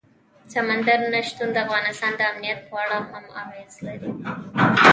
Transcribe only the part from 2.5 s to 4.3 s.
په اړه هم اغېز لري.